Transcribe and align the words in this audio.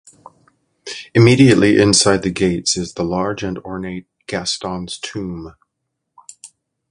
Immediately 1.13 1.79
inside 1.79 2.23
the 2.23 2.31
gates 2.31 2.75
is 2.75 2.95
the 2.95 3.03
large 3.03 3.43
and 3.43 3.59
ornate 3.59 4.07
"Gaston's 4.25 4.97
Tomb". 4.97 5.53